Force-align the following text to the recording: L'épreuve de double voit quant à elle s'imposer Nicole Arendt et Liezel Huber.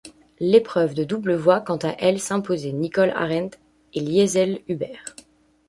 L'épreuve 0.39 0.95
de 0.95 1.03
double 1.03 1.35
voit 1.35 1.61
quant 1.61 1.77
à 1.77 1.89
elle 1.99 2.19
s'imposer 2.19 2.73
Nicole 2.73 3.11
Arendt 3.11 3.59
et 3.93 3.99
Liezel 3.99 4.61
Huber. 4.67 4.97